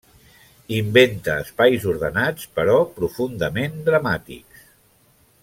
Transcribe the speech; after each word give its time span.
Inventa 0.77 1.35
espais 1.41 1.85
ordenats 1.91 2.49
però 2.57 2.79
profundament 2.97 3.79
dramàtics. 3.91 4.67